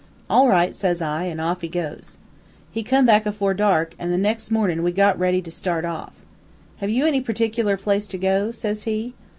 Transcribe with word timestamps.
"'All 0.31 0.47
right,' 0.47 0.75
says 0.75 0.99
I, 0.99 1.25
an' 1.25 1.39
off 1.39 1.61
he 1.61 1.67
goes. 1.67 2.17
"He 2.71 2.81
come 2.81 3.05
back 3.05 3.27
afore 3.27 3.53
dark, 3.53 3.93
an' 3.99 4.09
the 4.09 4.17
nex' 4.17 4.49
mornin' 4.49 4.81
we 4.81 4.91
got 4.91 5.19
ready 5.19 5.43
to 5.43 5.51
start 5.51 5.85
off. 5.85 6.15
"'Have 6.77 6.89
you 6.89 7.05
any 7.05 7.21
particular 7.21 7.77
place 7.77 8.07
to 8.07 8.17
go?' 8.17 8.49
says 8.49 8.85
he. 8.85 9.13